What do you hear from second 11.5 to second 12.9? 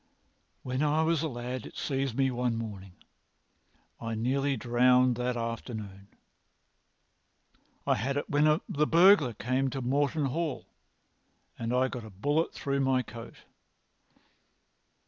and I got a bullet through